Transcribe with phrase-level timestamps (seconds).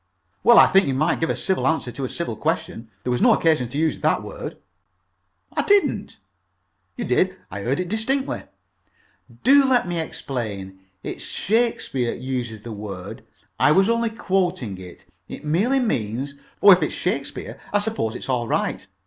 [0.43, 2.89] "Well, I think you might give a civil answer to a civil question.
[3.03, 4.57] There was no occasion to use that word."
[5.53, 6.17] "I didn't."
[6.97, 7.37] "You did.
[7.51, 8.41] I heard it distinctly."
[9.43, 10.79] "Do let me explain.
[11.03, 13.23] It's Shakespeare uses the word.
[13.59, 15.05] I was only quoting it.
[15.29, 16.33] It merely means"
[16.63, 18.87] "Oh, if it's Shakespeare I suppose it's all right.